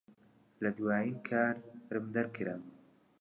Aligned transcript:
لە 0.63 0.69
دوایین 0.77 1.17
کارم 1.27 2.05
دەرکرام. 2.15 2.63